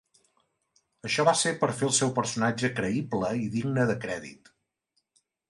[1.09, 4.53] Això va ser per fer el seu personatge creïble i digne de crèdit.